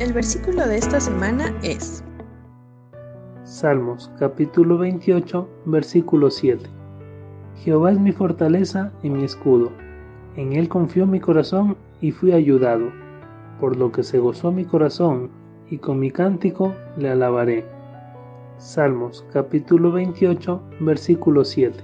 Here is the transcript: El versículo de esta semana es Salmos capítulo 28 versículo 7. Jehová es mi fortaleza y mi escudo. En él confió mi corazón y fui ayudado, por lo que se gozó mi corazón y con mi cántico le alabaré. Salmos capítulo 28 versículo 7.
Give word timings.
El 0.00 0.12
versículo 0.12 0.64
de 0.64 0.76
esta 0.76 1.00
semana 1.00 1.52
es 1.64 2.04
Salmos 3.42 4.08
capítulo 4.16 4.78
28 4.78 5.48
versículo 5.64 6.30
7. 6.30 6.70
Jehová 7.64 7.90
es 7.90 7.98
mi 7.98 8.12
fortaleza 8.12 8.92
y 9.02 9.10
mi 9.10 9.24
escudo. 9.24 9.72
En 10.36 10.52
él 10.52 10.68
confió 10.68 11.04
mi 11.04 11.18
corazón 11.18 11.76
y 12.00 12.12
fui 12.12 12.30
ayudado, 12.30 12.92
por 13.58 13.76
lo 13.76 13.90
que 13.90 14.04
se 14.04 14.20
gozó 14.20 14.52
mi 14.52 14.64
corazón 14.64 15.30
y 15.68 15.78
con 15.78 15.98
mi 15.98 16.12
cántico 16.12 16.72
le 16.96 17.10
alabaré. 17.10 17.64
Salmos 18.58 19.26
capítulo 19.32 19.90
28 19.90 20.62
versículo 20.78 21.44
7. 21.44 21.76